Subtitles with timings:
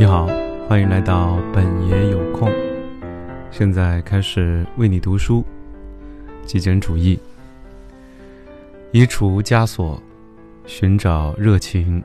[0.00, 0.26] 你好，
[0.66, 2.50] 欢迎来到本爷有空。
[3.50, 5.44] 现在开始为你读书。
[6.46, 7.20] 极简主义，
[8.92, 10.02] 移除枷锁，
[10.64, 12.02] 寻找热情。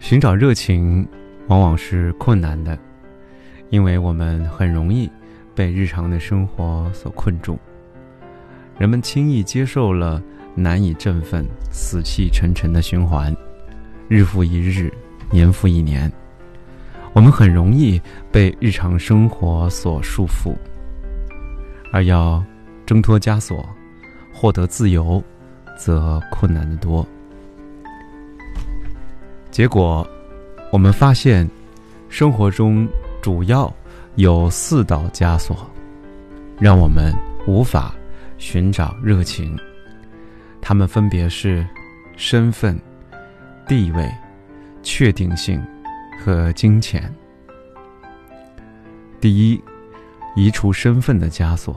[0.00, 1.06] 寻找热情，
[1.46, 2.76] 往往是困难的，
[3.70, 5.08] 因为我们很容易
[5.54, 7.56] 被日常的生活所困住。
[8.76, 10.20] 人们轻易接受了
[10.56, 13.32] 难以振奋、死气沉沉的循环，
[14.08, 14.92] 日复一日，
[15.30, 16.10] 年复一年。
[17.16, 17.98] 我们很容易
[18.30, 20.54] 被日常生活所束缚，
[21.90, 22.44] 而要
[22.84, 23.66] 挣脱枷锁、
[24.34, 25.24] 获得自由，
[25.78, 27.06] 则困难得多。
[29.50, 30.06] 结果，
[30.70, 31.48] 我们发现，
[32.10, 32.86] 生活中
[33.22, 33.74] 主要
[34.16, 35.56] 有四道枷锁，
[36.60, 37.14] 让我们
[37.46, 37.94] 无法
[38.36, 39.58] 寻找热情。
[40.60, 41.66] 它们分别是
[42.14, 42.78] 身份、
[43.66, 44.06] 地位、
[44.82, 45.58] 确定性。
[46.18, 47.12] 和金钱。
[49.20, 49.62] 第一，
[50.34, 51.74] 移除身份的枷锁。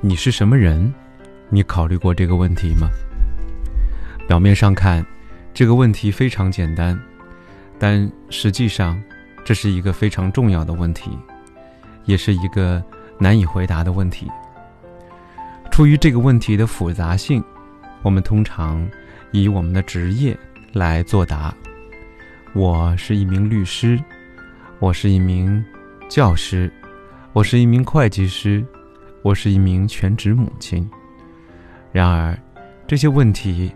[0.00, 0.92] 你是什么人？
[1.48, 2.88] 你考虑过这个问题吗？
[4.26, 5.04] 表面上看，
[5.54, 6.98] 这个问题非常简单，
[7.78, 9.00] 但实际上，
[9.44, 11.16] 这是一个非常重要的问题，
[12.04, 12.82] 也是一个
[13.18, 14.30] 难以回答的问题。
[15.70, 17.44] 出于这个问题的复杂性，
[18.02, 18.88] 我们通常
[19.30, 20.36] 以我们的职业
[20.72, 21.54] 来作答。
[22.56, 24.02] 我是一名律师，
[24.78, 25.62] 我是一名
[26.08, 26.72] 教师，
[27.34, 28.64] 我是一名会计师，
[29.20, 30.88] 我是一名全职母亲。
[31.92, 32.34] 然而，
[32.86, 33.70] 这些问题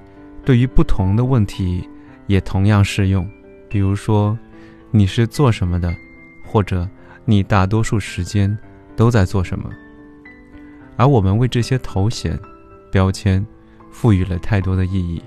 [0.47, 1.87] 对于不同的问题
[2.27, 3.31] 也同样适用。
[3.69, 4.37] 比如说，
[4.91, 5.95] 你是做什么的，
[6.47, 6.89] 或者
[7.27, 8.59] 你大多数时间
[8.97, 9.69] 都在做什么。
[10.97, 12.41] 而我们为这些头衔、
[12.91, 13.47] 标签
[13.91, 15.23] 赋予了太多的意义，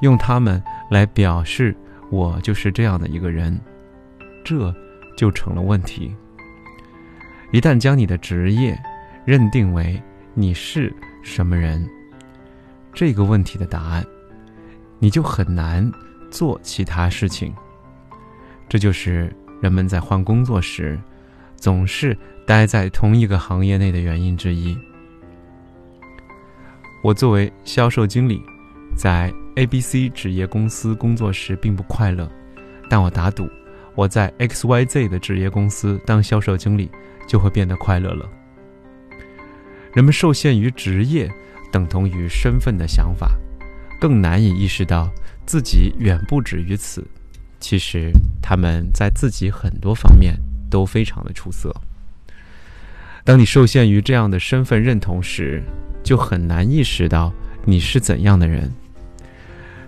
[0.00, 0.60] 用它们
[0.90, 1.72] 来表示。
[2.10, 3.60] 我就是这样的一个人，
[4.44, 4.74] 这
[5.16, 6.14] 就成了问题。
[7.52, 8.78] 一旦将你的职业
[9.24, 10.00] 认定为
[10.34, 11.88] 你是什么人，
[12.92, 14.04] 这个问题的答案，
[14.98, 15.90] 你就很难
[16.30, 17.54] 做其他事情。
[18.68, 21.00] 这就是人们在换工作时
[21.56, 24.76] 总是待在同一个行业内的原因之一。
[27.02, 28.40] 我作为销售经理，
[28.96, 29.32] 在。
[29.56, 32.30] A、B、C 职业公司工作时并不快乐，
[32.90, 33.48] 但我打赌，
[33.94, 36.90] 我在 X、Y、Z 的职业公司当销售经理
[37.26, 38.28] 就会变得快乐了。
[39.94, 41.30] 人们受限于职业
[41.72, 43.34] 等同于身份的想法，
[43.98, 45.10] 更难以意识到
[45.46, 47.02] 自己远不止于此。
[47.58, 48.12] 其实
[48.42, 50.36] 他们在自己很多方面
[50.68, 51.74] 都非常的出色。
[53.24, 55.62] 当你受限于这样的身份认同时，
[56.04, 57.32] 就很难意识到
[57.64, 58.70] 你是怎样的人。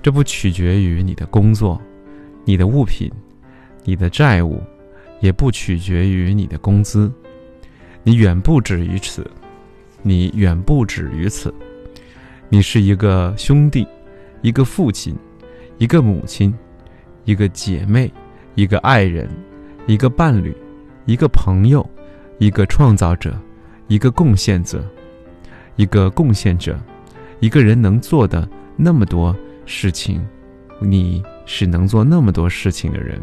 [0.08, 1.78] 这不取决于你的工作、
[2.46, 3.12] 你的物品、
[3.84, 4.58] 你的债务，
[5.20, 7.12] 也不取决于你的工资。
[8.02, 9.30] 你远不止于此，
[10.00, 11.52] 你远不止于此。
[12.48, 13.86] 你是一个兄弟，
[14.40, 15.14] 一个父亲，
[15.76, 16.54] 一个母亲，
[17.26, 18.10] 一个姐妹，
[18.54, 19.28] 一个爱人，
[19.86, 20.56] 一个伴侣，
[21.04, 21.86] 一个朋友，
[22.38, 23.38] 一个创造者，
[23.88, 24.82] 一个贡献者，
[25.76, 26.80] 一个贡献者，
[27.40, 29.36] 一个人能做的那么多。
[29.68, 30.26] 事情，
[30.80, 33.20] 你是能做那么多事情的人。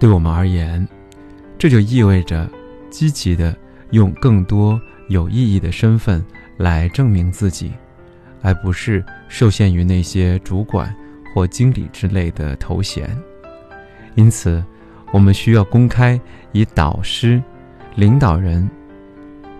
[0.00, 0.86] 对我们而言，
[1.56, 2.50] 这就意味着
[2.90, 3.56] 积极的
[3.92, 6.22] 用更多有意义的身份
[6.56, 7.72] 来证明自己，
[8.42, 10.92] 而不是受限于那些主管
[11.32, 13.16] 或经理之类的头衔。
[14.16, 14.62] 因此，
[15.12, 16.20] 我们需要公开
[16.50, 17.40] 以导师、
[17.94, 18.68] 领导人、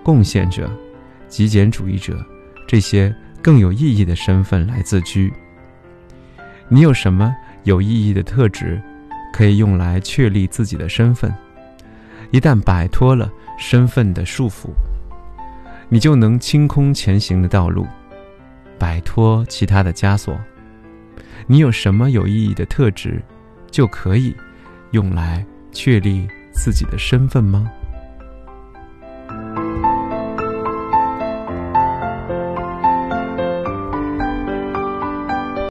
[0.03, 0.69] 贡献者、
[1.29, 2.19] 极简主义者
[2.67, 3.15] 这些。
[3.43, 5.33] 更有意义的身份来自居。
[6.69, 8.81] 你有什么有意义的特质，
[9.33, 11.35] 可以用来确立自己的身份？
[12.31, 14.71] 一旦摆脱了身份的束缚，
[15.89, 17.87] 你就能清空前行的道路，
[18.79, 20.39] 摆脱其他的枷锁。
[21.47, 23.21] 你有什么有意义的特质，
[23.71, 24.35] 就可以
[24.93, 27.71] 用来确立自己的身份吗？